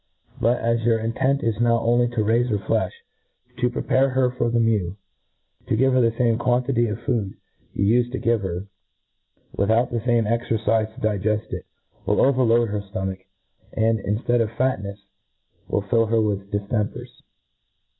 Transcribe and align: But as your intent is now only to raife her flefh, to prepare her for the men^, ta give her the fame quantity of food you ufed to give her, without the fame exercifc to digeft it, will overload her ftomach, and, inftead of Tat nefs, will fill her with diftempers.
But 0.41 0.59
as 0.61 0.81
your 0.81 0.97
intent 0.97 1.43
is 1.43 1.59
now 1.59 1.79
only 1.79 2.07
to 2.15 2.23
raife 2.23 2.47
her 2.49 2.57
flefh, 2.57 2.89
to 3.57 3.69
prepare 3.69 4.09
her 4.09 4.31
for 4.31 4.49
the 4.49 4.57
men^, 4.57 4.95
ta 5.69 5.75
give 5.75 5.93
her 5.93 6.01
the 6.01 6.09
fame 6.09 6.39
quantity 6.39 6.87
of 6.87 6.99
food 7.03 7.35
you 7.75 7.85
ufed 8.03 8.11
to 8.13 8.17
give 8.17 8.41
her, 8.41 8.65
without 9.55 9.91
the 9.91 9.99
fame 9.99 10.23
exercifc 10.25 10.95
to 10.95 11.01
digeft 11.01 11.53
it, 11.53 11.67
will 12.07 12.19
overload 12.19 12.69
her 12.69 12.81
ftomach, 12.81 13.25
and, 13.73 13.99
inftead 13.99 14.41
of 14.41 14.49
Tat 14.53 14.81
nefs, 14.81 15.03
will 15.67 15.83
fill 15.83 16.07
her 16.07 16.19
with 16.19 16.49
diftempers. 16.51 17.21